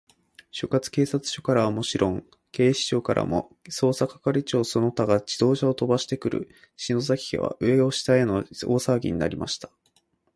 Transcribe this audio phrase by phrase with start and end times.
[0.51, 9.69] 所轄警察署からはもちろん、警視庁からも、捜査係長その他が自動車をとばしてくる、篠崎家は、上を下への大さわぎになりました。